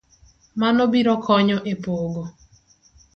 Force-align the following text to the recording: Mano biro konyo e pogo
Mano 0.59 0.81
biro 0.93 1.13
konyo 1.25 1.57
e 1.71 1.73
pogo 1.83 2.23